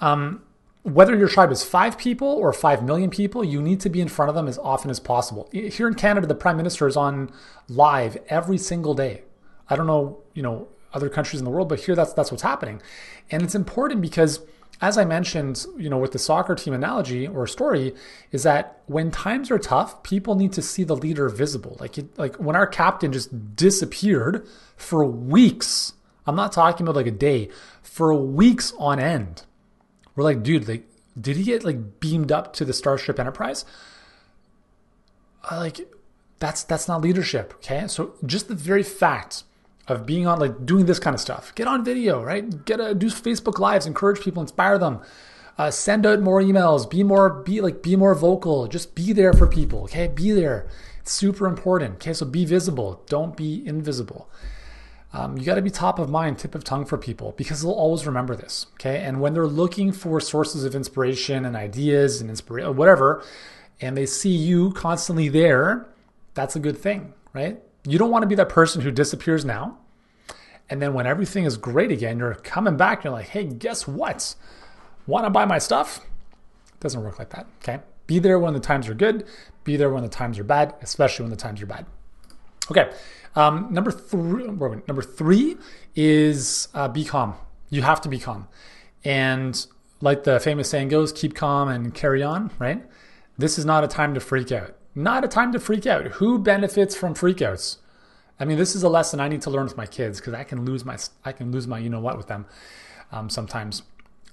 Um, 0.00 0.42
whether 0.82 1.16
your 1.16 1.28
tribe 1.28 1.50
is 1.50 1.62
five 1.62 1.98
people 1.98 2.28
or 2.28 2.52
five 2.52 2.82
million 2.82 3.10
people, 3.10 3.44
you 3.44 3.60
need 3.60 3.80
to 3.80 3.90
be 3.90 4.00
in 4.00 4.08
front 4.08 4.28
of 4.28 4.34
them 4.34 4.48
as 4.48 4.58
often 4.58 4.90
as 4.90 4.98
possible. 4.98 5.48
Here 5.52 5.86
in 5.86 5.94
Canada, 5.94 6.26
the 6.26 6.34
prime 6.34 6.56
minister 6.56 6.86
is 6.86 6.96
on 6.96 7.30
live 7.68 8.16
every 8.28 8.58
single 8.58 8.94
day. 8.94 9.22
I 9.68 9.76
don't 9.76 9.86
know, 9.86 10.20
you 10.34 10.42
know, 10.42 10.68
other 10.92 11.08
countries 11.08 11.40
in 11.40 11.44
the 11.44 11.50
world, 11.50 11.68
but 11.68 11.80
here 11.80 11.94
that's 11.94 12.12
that's 12.12 12.30
what's 12.30 12.42
happening. 12.42 12.80
And 13.30 13.42
it's 13.42 13.54
important 13.54 14.00
because 14.00 14.40
as 14.80 14.96
I 14.96 15.04
mentioned, 15.04 15.66
you 15.76 15.90
know, 15.90 15.98
with 15.98 16.12
the 16.12 16.18
soccer 16.18 16.54
team 16.54 16.72
analogy 16.72 17.26
or 17.26 17.46
story, 17.46 17.94
is 18.32 18.44
that 18.44 18.80
when 18.86 19.10
times 19.10 19.50
are 19.50 19.58
tough, 19.58 20.02
people 20.02 20.36
need 20.36 20.52
to 20.54 20.62
see 20.62 20.84
the 20.84 20.96
leader 20.96 21.28
visible. 21.28 21.76
Like, 21.78 21.98
it, 21.98 22.18
like 22.18 22.36
when 22.36 22.56
our 22.56 22.66
captain 22.66 23.12
just 23.12 23.56
disappeared 23.56 24.46
for 24.76 25.04
weeks. 25.04 25.92
I'm 26.26 26.36
not 26.36 26.52
talking 26.52 26.86
about 26.86 26.96
like 26.96 27.06
a 27.06 27.10
day, 27.10 27.50
for 27.82 28.14
weeks 28.14 28.72
on 28.78 28.98
end. 28.98 29.42
We're 30.16 30.24
like, 30.24 30.42
dude, 30.42 30.66
like, 30.66 30.88
did 31.20 31.36
he 31.36 31.44
get 31.44 31.64
like 31.64 32.00
beamed 32.00 32.32
up 32.32 32.52
to 32.54 32.64
the 32.64 32.72
Starship 32.72 33.20
Enterprise? 33.20 33.64
Like, 35.50 35.92
that's 36.38 36.62
that's 36.62 36.88
not 36.88 37.02
leadership. 37.02 37.52
Okay, 37.56 37.86
so 37.86 38.14
just 38.24 38.48
the 38.48 38.54
very 38.54 38.82
fact 38.82 39.44
of 39.90 40.06
being 40.06 40.26
on 40.26 40.38
like 40.38 40.64
doing 40.64 40.86
this 40.86 40.98
kind 40.98 41.14
of 41.14 41.20
stuff. 41.20 41.54
Get 41.54 41.66
on 41.66 41.84
video, 41.84 42.22
right? 42.22 42.64
Get 42.64 42.80
a 42.80 42.94
do 42.94 43.06
Facebook 43.06 43.58
lives, 43.58 43.86
encourage 43.86 44.20
people, 44.20 44.42
inspire 44.42 44.78
them. 44.78 45.00
Uh, 45.58 45.70
send 45.70 46.06
out 46.06 46.20
more 46.20 46.40
emails. 46.40 46.88
Be 46.88 47.02
more 47.02 47.30
be 47.30 47.60
like 47.60 47.82
be 47.82 47.96
more 47.96 48.14
vocal. 48.14 48.66
Just 48.66 48.94
be 48.94 49.12
there 49.12 49.32
for 49.32 49.46
people. 49.46 49.82
Okay, 49.84 50.08
be 50.08 50.32
there. 50.32 50.68
It's 51.00 51.12
super 51.12 51.46
important. 51.46 51.96
Okay, 51.96 52.12
so 52.12 52.24
be 52.24 52.44
visible. 52.44 53.02
Don't 53.06 53.36
be 53.36 53.66
invisible. 53.66 54.30
Um, 55.12 55.36
you 55.36 55.44
got 55.44 55.56
to 55.56 55.62
be 55.62 55.70
top 55.70 55.98
of 55.98 56.08
mind, 56.08 56.38
tip 56.38 56.54
of 56.54 56.62
tongue 56.62 56.84
for 56.84 56.96
people 56.96 57.34
because 57.36 57.62
they'll 57.62 57.72
always 57.72 58.06
remember 58.06 58.36
this. 58.36 58.66
Okay, 58.74 59.00
and 59.00 59.20
when 59.20 59.34
they're 59.34 59.46
looking 59.46 59.92
for 59.92 60.20
sources 60.20 60.64
of 60.64 60.74
inspiration 60.74 61.44
and 61.44 61.56
ideas 61.56 62.20
and 62.20 62.30
inspiration, 62.30 62.76
whatever, 62.76 63.24
and 63.80 63.96
they 63.96 64.06
see 64.06 64.30
you 64.30 64.70
constantly 64.72 65.28
there, 65.28 65.88
that's 66.34 66.54
a 66.54 66.60
good 66.60 66.78
thing, 66.78 67.12
right? 67.32 67.60
You 67.84 67.98
don't 67.98 68.10
want 68.10 68.22
to 68.22 68.28
be 68.28 68.36
that 68.36 68.48
person 68.48 68.82
who 68.82 68.90
disappears 68.90 69.44
now. 69.44 69.78
And 70.70 70.80
then 70.80 70.94
when 70.94 71.06
everything 71.06 71.44
is 71.44 71.56
great 71.56 71.90
again, 71.90 72.18
you're 72.18 72.34
coming 72.34 72.76
back. 72.76 73.04
You're 73.04 73.12
like, 73.12 73.28
hey, 73.28 73.44
guess 73.44 73.86
what? 73.86 74.34
Want 75.06 75.26
to 75.26 75.30
buy 75.30 75.44
my 75.44 75.58
stuff? 75.58 76.00
Doesn't 76.78 77.02
work 77.02 77.18
like 77.18 77.30
that. 77.30 77.46
Okay. 77.58 77.80
Be 78.06 78.18
there 78.18 78.38
when 78.38 78.54
the 78.54 78.60
times 78.60 78.88
are 78.88 78.94
good. 78.94 79.26
Be 79.64 79.76
there 79.76 79.90
when 79.90 80.02
the 80.02 80.08
times 80.08 80.38
are 80.38 80.44
bad, 80.44 80.74
especially 80.80 81.24
when 81.24 81.30
the 81.30 81.36
times 81.36 81.60
are 81.60 81.66
bad. 81.66 81.86
Okay. 82.70 82.90
Um, 83.34 83.68
number 83.70 83.90
three. 83.90 84.44
Number 84.44 85.02
three 85.02 85.56
is 85.94 86.68
uh, 86.72 86.88
be 86.88 87.04
calm. 87.04 87.34
You 87.68 87.82
have 87.82 88.00
to 88.02 88.08
be 88.08 88.18
calm. 88.18 88.48
And 89.04 89.66
like 90.00 90.24
the 90.24 90.40
famous 90.40 90.70
saying 90.70 90.88
goes, 90.88 91.12
keep 91.12 91.34
calm 91.34 91.68
and 91.68 91.92
carry 91.92 92.22
on. 92.22 92.52
Right. 92.58 92.82
This 93.36 93.58
is 93.58 93.64
not 93.64 93.84
a 93.84 93.88
time 93.88 94.14
to 94.14 94.20
freak 94.20 94.52
out 94.52 94.74
not 94.94 95.24
a 95.24 95.28
time 95.28 95.52
to 95.52 95.60
freak 95.60 95.86
out. 95.86 96.06
Who 96.06 96.38
benefits 96.38 96.96
from 96.96 97.14
freakouts? 97.14 97.76
I 98.40 98.46
mean, 98.46 98.56
this 98.56 98.74
is 98.74 98.82
a 98.82 98.88
lesson 98.88 99.20
I 99.20 99.28
need 99.28 99.42
to 99.42 99.50
learn 99.50 99.64
with 99.64 99.76
my 99.76 99.86
kids 99.86 100.18
because 100.18 100.32
I 100.32 100.44
can 100.44 100.64
lose 100.64 100.84
my 100.84 100.96
I 101.24 101.32
can 101.32 101.52
lose 101.52 101.66
my 101.66 101.78
you 101.78 101.90
know 101.90 102.00
what 102.00 102.16
with 102.16 102.26
them 102.26 102.46
um, 103.12 103.28
sometimes. 103.28 103.82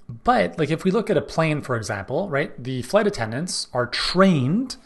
But 0.08 0.58
like 0.58 0.70
if 0.70 0.82
we 0.82 0.90
look 0.90 1.10
at 1.10 1.18
a 1.18 1.22
plane, 1.22 1.60
for 1.60 1.76
example, 1.76 2.30
right? 2.30 2.60
The 2.62 2.80
flight 2.82 3.06
attendants 3.06 3.68
are 3.74 3.86
trained 3.86 4.76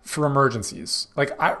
for 0.00 0.24
emergencies. 0.24 1.08
Like 1.14 1.38
I 1.40 1.56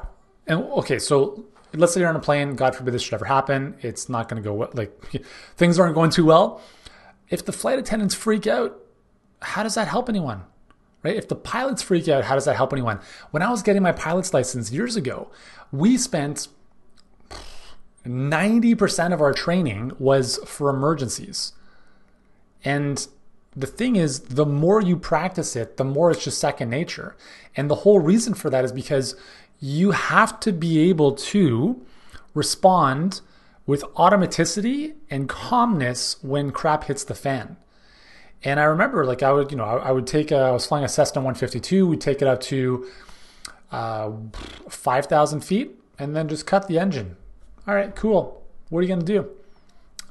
and 0.46 0.64
okay, 0.64 0.98
so 0.98 1.44
let's 1.74 1.92
say 1.92 2.00
you're 2.00 2.08
on 2.08 2.16
a 2.16 2.20
plane, 2.20 2.56
God 2.56 2.74
forbid 2.74 2.94
this 2.94 3.02
should 3.02 3.14
ever 3.14 3.26
happen. 3.26 3.76
It's 3.82 4.08
not 4.08 4.28
going 4.28 4.42
to 4.42 4.48
go 4.48 4.54
well. 4.54 4.70
like 4.72 4.98
things 5.56 5.78
aren't 5.78 5.94
going 5.94 6.10
too 6.10 6.24
well. 6.24 6.62
If 7.28 7.44
the 7.44 7.52
flight 7.52 7.78
attendants 7.78 8.14
freak 8.14 8.46
out, 8.46 8.80
how 9.42 9.62
does 9.62 9.74
that 9.74 9.88
help 9.88 10.08
anyone? 10.08 10.44
Right? 11.02 11.16
If 11.16 11.28
the 11.28 11.36
pilots 11.36 11.82
freak 11.82 12.08
out, 12.08 12.24
how 12.24 12.34
does 12.34 12.46
that 12.46 12.56
help 12.56 12.72
anyone? 12.72 13.00
When 13.30 13.42
I 13.42 13.50
was 13.50 13.62
getting 13.62 13.82
my 13.82 13.92
pilot's 13.92 14.32
license 14.32 14.72
years 14.72 14.96
ago, 14.96 15.30
we 15.70 15.96
spent 15.96 16.48
90% 18.06 19.12
of 19.12 19.20
our 19.20 19.32
training 19.32 19.92
was 19.98 20.38
for 20.46 20.70
emergencies. 20.70 21.52
And 22.64 23.06
the 23.54 23.66
thing 23.66 23.96
is, 23.96 24.20
the 24.20 24.46
more 24.46 24.80
you 24.80 24.96
practice 24.96 25.56
it, 25.56 25.76
the 25.76 25.84
more 25.84 26.10
it's 26.10 26.24
just 26.24 26.38
second 26.38 26.70
nature. 26.70 27.16
And 27.56 27.70
the 27.70 27.76
whole 27.76 28.00
reason 28.00 28.34
for 28.34 28.50
that 28.50 28.64
is 28.64 28.72
because 28.72 29.16
you 29.60 29.92
have 29.92 30.38
to 30.40 30.52
be 30.52 30.90
able 30.90 31.12
to 31.12 31.84
respond 32.34 33.22
with 33.66 33.82
automaticity 33.94 34.94
and 35.10 35.28
calmness 35.28 36.22
when 36.22 36.52
crap 36.52 36.84
hits 36.84 37.02
the 37.02 37.14
fan. 37.14 37.56
And 38.44 38.60
I 38.60 38.64
remember, 38.64 39.04
like, 39.04 39.22
I 39.22 39.32
would, 39.32 39.50
you 39.50 39.56
know, 39.56 39.64
I, 39.64 39.88
I 39.88 39.90
would 39.90 40.06
take, 40.06 40.30
a, 40.30 40.36
I 40.36 40.50
was 40.50 40.66
flying 40.66 40.84
a 40.84 40.88
Cessna 40.88 41.20
152, 41.20 41.86
we'd 41.86 42.00
take 42.00 42.20
it 42.20 42.28
up 42.28 42.40
to 42.42 42.86
uh, 43.72 44.12
5,000 44.68 45.40
feet 45.40 45.72
and 45.98 46.14
then 46.14 46.28
just 46.28 46.46
cut 46.46 46.68
the 46.68 46.78
engine. 46.78 47.16
All 47.66 47.74
right, 47.74 47.94
cool. 47.96 48.42
What 48.68 48.80
are 48.80 48.82
you 48.82 48.88
to 49.00 49.06
do? 49.06 49.28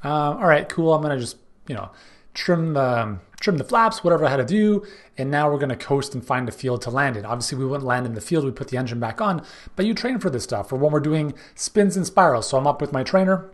Uh, 0.03 0.33
all 0.33 0.47
right, 0.47 0.67
cool. 0.67 0.93
I'm 0.93 1.01
to 1.15 1.21
just, 1.21 1.37
you 1.67 1.75
know, 1.75 1.89
trim 2.33 2.73
the 2.73 3.17
trim 3.39 3.57
the 3.57 3.63
flaps, 3.63 4.03
whatever 4.03 4.25
I 4.25 4.29
had 4.29 4.37
to 4.37 4.45
do, 4.45 4.85
and 5.17 5.31
now 5.31 5.49
we're 5.49 5.59
to 5.69 5.75
coast 5.75 6.13
and 6.13 6.25
find 6.25 6.49
a 6.49 6.51
field 6.51 6.81
to 6.83 6.89
land 6.89 7.15
in. 7.15 7.25
Obviously, 7.25 7.57
we 7.57 7.65
wouldn't 7.65 7.87
land 7.87 8.05
in 8.05 8.13
the 8.13 8.21
field; 8.21 8.43
we 8.43 8.51
put 8.51 8.67
the 8.67 8.77
engine 8.77 8.99
back 8.99 9.21
on. 9.21 9.43
But 9.75 9.85
you 9.85 9.93
train 9.93 10.19
for 10.19 10.29
this 10.29 10.43
stuff, 10.43 10.71
or 10.71 10.75
when 10.75 10.91
we're 10.91 10.99
doing 10.99 11.33
spins 11.55 11.95
and 11.95 12.05
spirals. 12.05 12.49
So 12.49 12.57
I'm 12.57 12.67
up 12.67 12.81
with 12.81 12.91
my 12.91 13.03
trainer 13.03 13.49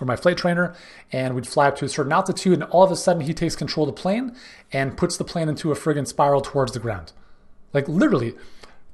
or 0.00 0.06
my 0.06 0.16
flight 0.16 0.36
trainer, 0.36 0.74
and 1.12 1.34
we'd 1.34 1.46
fly 1.46 1.68
up 1.68 1.76
to 1.76 1.84
a 1.84 1.88
certain 1.88 2.12
altitude, 2.12 2.54
and 2.54 2.64
all 2.64 2.84
of 2.84 2.90
a 2.90 2.96
sudden 2.96 3.22
he 3.22 3.34
takes 3.34 3.56
control 3.56 3.88
of 3.88 3.94
the 3.94 4.00
plane 4.00 4.34
and 4.72 4.96
puts 4.96 5.16
the 5.16 5.24
plane 5.24 5.48
into 5.48 5.72
a 5.72 5.74
friggin' 5.74 6.06
spiral 6.06 6.40
towards 6.40 6.72
the 6.72 6.80
ground, 6.80 7.12
like 7.74 7.88
literally. 7.88 8.34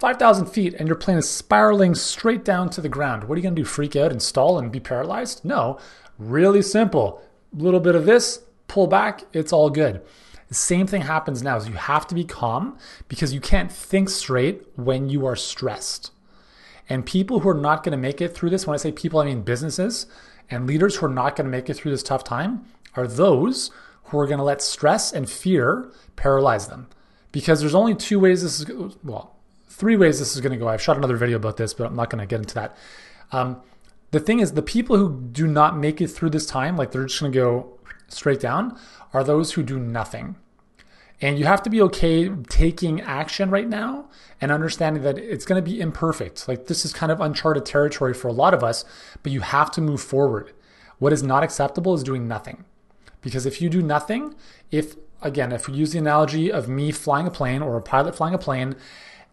5,000 0.04 0.44
feet 0.44 0.74
and 0.74 0.86
your 0.86 0.98
plane 0.98 1.16
is 1.16 1.26
spiraling 1.26 1.94
straight 1.94 2.44
down 2.44 2.68
to 2.68 2.82
the 2.82 2.90
ground. 2.90 3.24
What 3.24 3.36
are 3.36 3.38
you 3.38 3.42
going 3.42 3.56
to 3.56 3.62
do? 3.62 3.64
Freak 3.64 3.96
out 3.96 4.12
and 4.12 4.20
stall 4.20 4.58
and 4.58 4.70
be 4.70 4.78
paralyzed? 4.78 5.46
No. 5.46 5.78
Really 6.18 6.60
simple. 6.60 7.22
A 7.58 7.62
little 7.62 7.80
bit 7.80 7.94
of 7.94 8.04
this, 8.04 8.42
pull 8.68 8.86
back, 8.86 9.22
it's 9.32 9.50
all 9.50 9.70
good. 9.70 10.02
The 10.48 10.54
same 10.54 10.86
thing 10.86 11.00
happens 11.00 11.42
now 11.42 11.56
is 11.56 11.68
you 11.68 11.72
have 11.72 12.06
to 12.08 12.14
be 12.14 12.22
calm 12.22 12.76
because 13.08 13.32
you 13.32 13.40
can't 13.40 13.72
think 13.72 14.10
straight 14.10 14.66
when 14.76 15.08
you 15.08 15.24
are 15.24 15.36
stressed. 15.36 16.10
And 16.86 17.06
people 17.06 17.40
who 17.40 17.48
are 17.48 17.54
not 17.54 17.82
going 17.82 17.92
to 17.92 17.96
make 17.96 18.20
it 18.20 18.34
through 18.34 18.50
this, 18.50 18.66
when 18.66 18.74
I 18.74 18.76
say 18.76 18.92
people, 18.92 19.20
I 19.20 19.24
mean 19.24 19.40
businesses 19.40 20.06
and 20.50 20.66
leaders 20.66 20.96
who 20.96 21.06
are 21.06 21.08
not 21.08 21.34
going 21.34 21.46
to 21.46 21.50
make 21.50 21.70
it 21.70 21.74
through 21.78 21.92
this 21.92 22.02
tough 22.02 22.24
time, 22.24 22.66
are 22.94 23.06
those 23.06 23.70
who 24.02 24.18
are 24.18 24.26
going 24.26 24.36
to 24.36 24.44
let 24.44 24.60
stress 24.60 25.14
and 25.14 25.30
fear 25.30 25.90
paralyze 26.14 26.68
them. 26.68 26.88
Because 27.32 27.60
there's 27.60 27.74
only 27.74 27.94
two 27.94 28.20
ways 28.20 28.42
this 28.42 28.60
is, 28.60 28.96
well, 29.02 29.33
three 29.74 29.96
ways 29.96 30.20
this 30.20 30.34
is 30.34 30.40
going 30.40 30.52
to 30.52 30.58
go. 30.58 30.68
I've 30.68 30.80
shot 30.80 30.96
another 30.96 31.16
video 31.16 31.36
about 31.36 31.56
this, 31.56 31.74
but 31.74 31.86
I'm 31.86 31.96
not 31.96 32.08
going 32.08 32.20
to 32.20 32.26
get 32.26 32.40
into 32.40 32.54
that. 32.54 32.76
Um, 33.32 33.60
the 34.12 34.20
thing 34.20 34.38
is, 34.38 34.52
the 34.52 34.62
people 34.62 34.96
who 34.96 35.20
do 35.32 35.46
not 35.46 35.76
make 35.76 36.00
it 36.00 36.08
through 36.08 36.30
this 36.30 36.46
time, 36.46 36.76
like 36.76 36.92
they're 36.92 37.06
just 37.06 37.20
going 37.20 37.32
to 37.32 37.38
go 37.38 37.78
straight 38.06 38.38
down, 38.38 38.78
are 39.12 39.24
those 39.24 39.52
who 39.52 39.62
do 39.64 39.78
nothing. 39.78 40.36
And 41.20 41.38
you 41.38 41.46
have 41.46 41.62
to 41.64 41.70
be 41.70 41.80
okay 41.82 42.28
taking 42.28 43.00
action 43.00 43.50
right 43.50 43.68
now 43.68 44.08
and 44.40 44.52
understanding 44.52 45.02
that 45.02 45.18
it's 45.18 45.44
going 45.44 45.62
to 45.62 45.70
be 45.70 45.80
imperfect. 45.80 46.46
Like 46.46 46.66
this 46.66 46.84
is 46.84 46.92
kind 46.92 47.10
of 47.10 47.20
uncharted 47.20 47.64
territory 47.64 48.14
for 48.14 48.28
a 48.28 48.32
lot 48.32 48.54
of 48.54 48.62
us, 48.62 48.84
but 49.22 49.32
you 49.32 49.40
have 49.40 49.70
to 49.72 49.80
move 49.80 50.00
forward. 50.00 50.52
What 50.98 51.12
is 51.12 51.22
not 51.22 51.42
acceptable 51.42 51.94
is 51.94 52.02
doing 52.02 52.28
nothing. 52.28 52.64
Because 53.20 53.46
if 53.46 53.60
you 53.60 53.68
do 53.68 53.82
nothing, 53.82 54.34
if 54.70 54.96
again, 55.22 55.50
if 55.50 55.66
we 55.66 55.74
use 55.74 55.92
the 55.92 55.98
analogy 55.98 56.52
of 56.52 56.68
me 56.68 56.92
flying 56.92 57.26
a 57.26 57.30
plane 57.30 57.62
or 57.62 57.76
a 57.76 57.82
pilot 57.82 58.14
flying 58.14 58.34
a 58.34 58.38
plane 58.38 58.76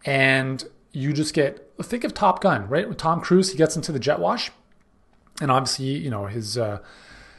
and 0.04 0.64
you 0.92 1.12
just 1.12 1.34
get 1.34 1.68
think 1.82 2.04
of 2.04 2.14
Top 2.14 2.40
Gun, 2.40 2.68
right? 2.68 2.88
With 2.88 2.98
Tom 2.98 3.20
Cruise, 3.20 3.50
he 3.50 3.58
gets 3.58 3.76
into 3.76 3.92
the 3.92 3.98
jet 3.98 4.18
wash, 4.20 4.50
and 5.40 5.50
obviously, 5.50 5.86
you 5.86 6.10
know 6.10 6.26
his 6.26 6.58
uh, 6.58 6.78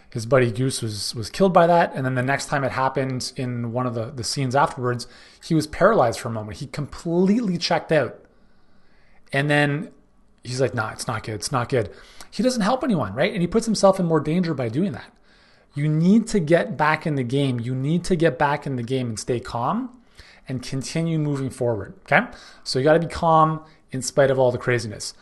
his 0.10 0.26
buddy 0.26 0.52
Goose 0.52 0.82
was 0.82 1.16
was 1.16 1.30
killed 1.30 1.54
by 1.54 1.68
that, 1.68 1.94
and 1.96 2.06
then 2.06 2.16
the 2.16 2.24
next 2.24 2.48
time 2.48 2.64
it 2.64 2.72
happened 2.72 3.32
in 3.36 3.72
one 3.72 3.86
of 3.86 3.94
the 3.94 4.06
the 4.06 4.24
scenes 4.24 4.56
afterwards, 4.56 5.08
he 5.44 5.56
was 5.56 5.68
paralyzed 5.68 6.20
for 6.20 6.30
a 6.30 6.32
moment. 6.32 6.58
He 6.58 6.68
completely 6.68 7.58
checked 7.58 7.92
out, 7.92 8.20
and 9.32 9.50
then 9.50 9.92
he's 10.44 10.62
like, 10.62 10.74
"Nah, 10.74 10.92
it's 10.92 11.08
not 11.08 11.24
good. 11.24 11.36
It's 11.36 11.52
not 11.52 11.70
good." 11.70 11.90
He 12.32 12.42
doesn't 12.42 12.64
help 12.64 12.84
anyone, 12.84 13.14
right? 13.14 13.32
And 13.32 13.42
he 13.42 13.48
puts 13.48 13.68
himself 13.68 14.00
in 14.00 14.08
more 14.08 14.20
danger 14.20 14.56
by 14.56 14.68
doing 14.68 14.94
that. 14.94 15.12
You 15.76 15.88
need 15.88 16.28
to 16.28 16.40
get 16.40 16.78
back 16.78 17.06
in 17.06 17.16
the 17.16 17.24
game. 17.24 17.60
You 17.60 17.76
need 17.76 18.04
to 18.06 18.16
get 18.16 18.40
back 18.40 18.66
in 18.66 18.76
the 18.76 18.84
game 18.84 19.10
and 19.10 19.20
stay 19.20 19.40
calm 19.40 19.90
and 20.48 20.62
continue 20.62 21.20
moving 21.20 21.50
forward. 21.50 21.94
Okay. 22.02 22.26
So 22.64 22.80
you 22.80 22.86
got 22.86 22.94
to 22.94 23.00
be 23.00 23.08
calm 23.08 23.64
in 23.92 24.02
spite 24.02 24.32
of 24.32 24.40
all 24.40 24.52
the 24.52 24.58
craziness. 24.58 25.14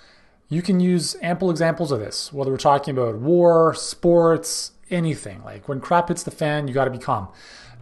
You 0.50 0.62
can 0.62 0.80
use 0.80 1.16
ample 1.22 1.50
examples 1.50 1.92
of 1.92 2.00
this, 2.00 2.34
whether 2.34 2.51
we're 2.51 2.58
talking 2.58 2.98
about 2.98 3.16
war, 3.16 3.74
sports, 3.74 4.72
anything. 4.90 5.44
Like 5.44 5.68
when 5.70 5.80
crap 5.80 6.10
hits 6.10 6.24
the 6.24 6.32
fan, 6.32 6.68
you 6.68 6.74
got 6.74 6.86
to 6.86 6.92
be 6.92 6.98
calm. 6.98 7.30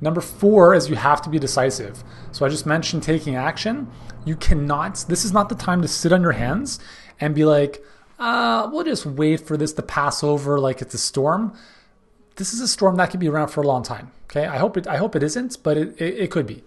Number 0.02 0.22
four 0.22 0.74
is 0.74 0.90
you 0.90 0.96
have 0.96 1.22
to 1.24 1.30
be 1.30 1.40
decisive. 1.40 2.04
So 2.32 2.46
I 2.46 2.50
just 2.50 2.66
mentioned 2.66 3.04
taking 3.04 3.36
action. 3.36 3.92
You 4.26 4.36
cannot, 4.36 5.06
this 5.10 5.26
is 5.26 5.34
not 5.34 5.50
the 5.50 5.56
time 5.56 5.82
to 5.82 5.88
sit 5.88 6.14
on 6.14 6.22
your 6.22 6.34
hands 6.34 6.80
and 7.20 7.36
be 7.36 7.44
like, 7.44 7.84
uh, 8.18 8.70
we'll 8.72 8.84
just 8.84 9.06
wait 9.06 9.42
for 9.42 9.58
this 9.58 9.74
to 9.74 9.82
pass 9.82 10.24
over 10.24 10.60
like 10.60 10.82
it's 10.82 10.94
a 10.94 10.98
storm. 10.98 11.54
This 12.36 12.54
is 12.54 12.62
a 12.62 12.68
storm 12.68 12.96
that 12.98 13.10
could 13.12 13.20
be 13.20 13.30
around 13.30 13.50
for 13.50 13.62
a 13.62 13.68
long 13.68 13.84
time. 13.84 14.12
Okay. 14.26 14.46
I 14.46 14.58
hope 14.58 14.78
it, 14.78 14.88
I 14.88 14.98
hope 14.98 15.16
it 15.16 15.24
isn't, 15.24 15.58
but 15.64 15.78
it, 15.78 16.00
it, 16.00 16.20
it 16.20 16.32
could 16.32 16.46
be. 16.46 16.64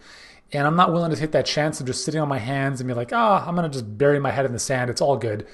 And 0.53 0.67
I'm 0.67 0.77
not 0.77 0.93
willing 0.93 1.11
to 1.11 1.17
take 1.17 1.33
that 1.33 1.47
chance 1.47 1.81
of 1.81 1.87
just 1.87 2.05
sitting 2.05 2.21
on 2.21 2.29
my 2.29 2.39
hands 2.39 2.81
and 2.81 2.89
be 2.89 2.95
like, 2.95 3.13
ah, 3.13 3.43
oh, 3.43 3.49
I'm 3.49 3.55
going 3.57 3.71
to 3.71 3.73
just 3.73 3.97
bury 3.97 4.21
my 4.21 4.31
head 4.31 4.45
in 4.45 4.53
the 4.53 4.59
sand. 4.59 4.91
It's 4.91 5.01
all 5.01 5.17
good. 5.17 5.47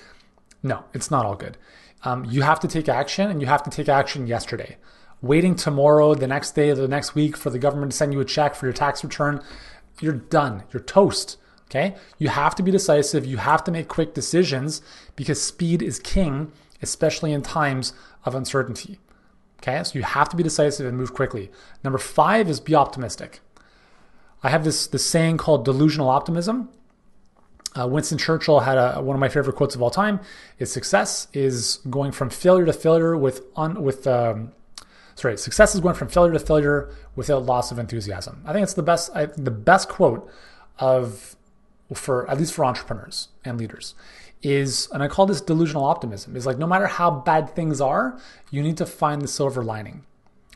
No, 0.62 0.84
it's 0.92 1.10
not 1.10 1.24
all 1.24 1.36
good. 1.36 1.56
Um, 2.04 2.24
you 2.24 2.42
have 2.42 2.60
to 2.60 2.68
take 2.68 2.88
action 2.88 3.30
and 3.30 3.40
you 3.40 3.46
have 3.46 3.62
to 3.62 3.70
take 3.70 3.88
action 3.88 4.26
yesterday. 4.26 4.76
Waiting 5.20 5.54
tomorrow, 5.54 6.14
the 6.14 6.26
next 6.26 6.52
day, 6.52 6.72
the 6.72 6.88
next 6.88 7.14
week 7.14 7.36
for 7.36 7.50
the 7.50 7.58
government 7.58 7.92
to 7.92 7.98
send 7.98 8.12
you 8.12 8.20
a 8.20 8.24
check 8.24 8.54
for 8.54 8.66
your 8.66 8.72
tax 8.72 9.02
return, 9.02 9.42
you're 10.00 10.12
done. 10.12 10.64
You're 10.72 10.82
toast. 10.82 11.38
Okay. 11.66 11.96
You 12.18 12.28
have 12.28 12.54
to 12.56 12.62
be 12.62 12.70
decisive. 12.70 13.26
You 13.26 13.36
have 13.38 13.62
to 13.64 13.70
make 13.70 13.88
quick 13.88 14.14
decisions 14.14 14.80
because 15.16 15.42
speed 15.42 15.82
is 15.82 15.98
king, 15.98 16.52
especially 16.82 17.32
in 17.32 17.42
times 17.42 17.92
of 18.24 18.34
uncertainty. 18.34 18.98
Okay. 19.60 19.82
So 19.84 19.98
you 19.98 20.04
have 20.04 20.28
to 20.30 20.36
be 20.36 20.42
decisive 20.42 20.86
and 20.86 20.96
move 20.96 21.14
quickly. 21.14 21.50
Number 21.84 21.98
five 21.98 22.48
is 22.48 22.58
be 22.60 22.74
optimistic. 22.74 23.40
I 24.42 24.50
have 24.50 24.64
this 24.64 24.86
this 24.86 25.04
saying 25.04 25.38
called 25.38 25.64
delusional 25.64 26.08
optimism. 26.08 26.68
Uh, 27.78 27.86
Winston 27.86 28.18
Churchill 28.18 28.60
had 28.60 28.78
a, 28.78 29.00
one 29.00 29.14
of 29.14 29.20
my 29.20 29.28
favorite 29.28 29.56
quotes 29.56 29.74
of 29.74 29.82
all 29.82 29.90
time: 29.90 30.20
"Is 30.58 30.72
success 30.72 31.28
is 31.32 31.80
going 31.90 32.12
from 32.12 32.30
failure 32.30 32.64
to 32.64 32.72
failure 32.72 33.16
with 33.16 33.42
un, 33.56 33.82
with 33.82 34.06
um, 34.06 34.52
sorry, 35.14 35.36
success 35.36 35.74
is 35.74 35.80
going 35.80 35.94
from 35.94 36.08
failure 36.08 36.32
to 36.32 36.38
failure 36.38 36.90
without 37.16 37.44
loss 37.44 37.70
of 37.72 37.78
enthusiasm." 37.78 38.42
I 38.46 38.52
think 38.52 38.62
it's 38.62 38.74
the 38.74 38.82
best 38.82 39.10
I, 39.14 39.26
the 39.26 39.50
best 39.50 39.88
quote 39.88 40.30
of 40.78 41.36
for 41.92 42.30
at 42.30 42.38
least 42.38 42.52
for 42.54 42.64
entrepreneurs 42.64 43.28
and 43.44 43.58
leaders 43.58 43.94
is 44.42 44.88
and 44.92 45.02
I 45.02 45.08
call 45.08 45.26
this 45.26 45.40
delusional 45.40 45.84
optimism 45.84 46.36
is 46.36 46.46
like 46.46 46.58
no 46.58 46.66
matter 46.66 46.86
how 46.86 47.10
bad 47.10 47.56
things 47.56 47.80
are, 47.80 48.18
you 48.50 48.62
need 48.62 48.76
to 48.76 48.86
find 48.86 49.20
the 49.20 49.28
silver 49.28 49.64
lining. 49.64 50.04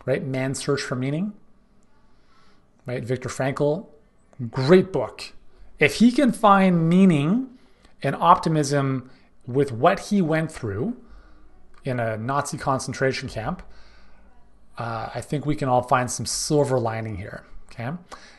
Right? 0.04 0.24
Man's 0.24 0.58
search 0.58 0.82
for 0.82 0.96
meaning 0.96 1.32
right? 2.86 3.04
Viktor 3.04 3.28
Frankl, 3.28 3.86
great 4.50 4.92
book. 4.92 5.32
If 5.78 5.96
he 5.96 6.12
can 6.12 6.32
find 6.32 6.88
meaning 6.88 7.50
and 8.02 8.14
optimism 8.16 9.10
with 9.46 9.72
what 9.72 9.98
he 10.00 10.22
went 10.22 10.50
through 10.50 10.96
in 11.84 11.98
a 11.98 12.16
Nazi 12.16 12.56
concentration 12.56 13.28
camp, 13.28 13.62
uh, 14.78 15.10
I 15.14 15.20
think 15.20 15.44
we 15.44 15.56
can 15.56 15.68
all 15.68 15.82
find 15.82 16.10
some 16.10 16.26
silver 16.26 16.78
lining 16.78 17.16
here. 17.16 17.44
Okay. 17.70 17.90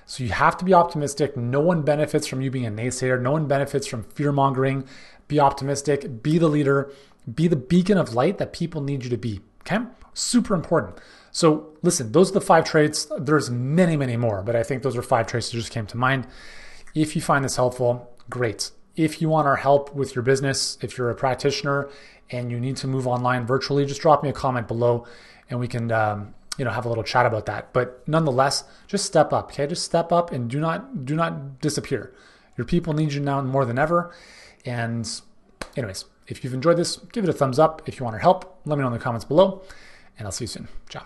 So 0.06 0.24
you 0.24 0.32
have 0.32 0.58
to 0.58 0.66
be 0.66 0.74
optimistic. 0.74 1.36
No 1.36 1.60
one 1.60 1.82
benefits 1.82 2.28
from 2.28 2.42
you 2.42 2.52
being 2.52 2.66
a 2.66 2.72
naysayer. 2.72 3.20
No 3.22 3.32
one 3.32 3.48
benefits 3.48 3.88
from 3.88 4.04
fear 4.04 4.32
mongering. 4.32 4.86
Be 5.28 5.40
optimistic. 5.40 6.22
Be 6.22 6.38
the 6.38 6.48
leader. 6.48 6.92
Be 7.34 7.48
the 7.48 7.56
beacon 7.56 7.98
of 7.98 8.14
light 8.14 8.38
that 8.38 8.54
people 8.54 8.82
need 8.82 9.04
you 9.04 9.10
to 9.10 9.18
be. 9.18 9.42
Okay. 9.62 9.84
Super 10.14 10.54
important. 10.54 10.98
So 11.34 11.74
listen, 11.82 12.14
those 12.14 12.30
are 12.30 12.36
the 12.36 12.42
five 12.42 12.64
traits. 12.64 13.12
There's 13.18 13.50
many, 13.50 13.98
many 13.98 14.16
more, 14.16 14.42
but 14.42 14.56
I 14.56 14.64
think 14.64 14.84
those 14.84 14.96
are 14.96 15.02
five 15.02 15.28
traits 15.28 15.50
that 15.50 15.58
just 15.58 15.72
came 15.72 15.88
to 15.88 15.98
mind. 15.98 16.28
If 16.96 17.16
you 17.16 17.22
find 17.22 17.44
this 17.44 17.58
helpful, 17.58 18.10
great. 18.30 18.72
If 18.96 19.20
you 19.22 19.28
want 19.28 19.48
our 19.48 19.56
help 19.58 19.94
with 19.94 20.16
your 20.16 20.24
business, 20.24 20.78
if 20.82 20.98
you're 20.98 21.10
a 21.10 21.16
practitioner 21.16 21.90
and 22.30 22.52
you 22.52 22.60
need 22.60 22.78
to 22.78 22.88
move 22.88 23.08
online 23.08 23.46
virtually, 23.46 23.86
just 23.86 24.00
drop 24.00 24.24
me 24.24 24.30
a 24.30 24.34
comment 24.34 24.68
below 24.68 25.06
and 25.50 25.60
we 25.60 25.68
can 25.68 25.92
um, 25.92 26.34
you 26.58 26.64
know 26.66 26.72
have 26.72 26.86
a 26.86 26.90
little 26.90 27.04
chat 27.04 27.26
about 27.26 27.48
that. 27.48 27.74
But 27.74 28.08
nonetheless, 28.08 28.64
just 28.88 29.06
step 29.06 29.34
up, 29.34 29.52
okay? 29.52 29.66
Just 29.68 29.84
step 29.84 30.12
up 30.12 30.32
and 30.32 30.50
do 30.50 30.60
not 30.60 31.04
do 31.06 31.16
not 31.16 31.60
disappear. 31.60 32.14
Your 32.58 32.66
people 32.66 32.94
need 32.94 33.12
you 33.12 33.20
now 33.20 33.42
more 33.42 33.66
than 33.66 33.80
ever. 33.80 34.14
And 34.66 35.10
anyways, 35.76 36.06
If 36.28 36.44
you've 36.44 36.54
enjoyed 36.54 36.78
this, 36.78 36.98
give 37.12 37.24
it 37.24 37.30
a 37.30 37.34
thumbs 37.34 37.60
up. 37.60 37.82
If 37.86 38.00
you 38.00 38.04
want 38.06 38.14
our 38.14 38.22
help, 38.22 38.60
let 38.66 38.78
me 38.78 38.82
know 38.82 38.88
in 38.88 38.94
the 38.94 39.00
comments 39.00 39.26
below, 39.26 39.62
and 40.18 40.26
I'll 40.28 40.32
see 40.32 40.46
you 40.46 40.48
soon. 40.48 40.68
Ciao. 40.90 41.04